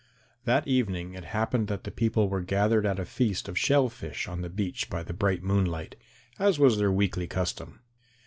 That 0.45 0.67
evening 0.67 1.13
it 1.13 1.25
happened 1.25 1.67
that 1.67 1.83
the 1.83 1.91
people 1.91 2.27
were 2.27 2.41
gathered 2.41 2.87
at 2.87 2.97
a 2.97 3.05
feast 3.05 3.47
of 3.47 3.55
shell 3.55 3.87
fish 3.87 4.27
on 4.27 4.41
the 4.41 4.49
beach 4.49 4.89
by 4.89 5.03
the 5.03 5.13
bright 5.13 5.43
moonlight, 5.43 5.95
as 6.39 6.57
was 6.57 6.79
their 6.79 6.91
weekly 6.91 7.27
custom. 7.27 7.81